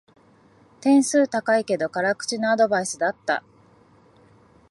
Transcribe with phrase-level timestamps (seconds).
[0.81, 3.43] 点数高いけど辛口なアドバイスだった